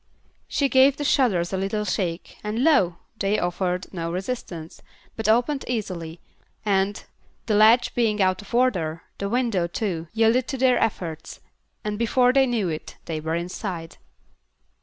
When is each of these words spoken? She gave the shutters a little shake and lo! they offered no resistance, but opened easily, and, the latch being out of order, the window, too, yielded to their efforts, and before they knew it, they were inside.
She 0.47 0.67
gave 0.67 0.97
the 0.97 1.03
shutters 1.03 1.53
a 1.53 1.57
little 1.57 1.85
shake 1.85 2.39
and 2.43 2.63
lo! 2.63 2.95
they 3.19 3.37
offered 3.37 3.93
no 3.93 4.11
resistance, 4.11 4.81
but 5.15 5.29
opened 5.29 5.63
easily, 5.67 6.19
and, 6.65 7.03
the 7.45 7.53
latch 7.53 7.93
being 7.93 8.19
out 8.19 8.41
of 8.41 8.51
order, 8.55 9.03
the 9.19 9.29
window, 9.29 9.67
too, 9.67 10.07
yielded 10.11 10.47
to 10.47 10.57
their 10.57 10.79
efforts, 10.83 11.39
and 11.83 11.99
before 11.99 12.33
they 12.33 12.47
knew 12.47 12.67
it, 12.67 12.95
they 13.05 13.19
were 13.19 13.35
inside. 13.35 13.97